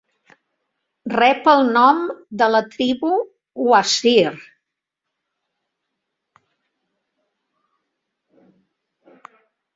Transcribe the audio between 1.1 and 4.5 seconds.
Rep el nom de la tribu Wazir.